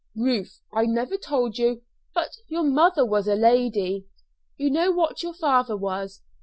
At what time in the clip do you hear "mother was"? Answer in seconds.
2.63-3.27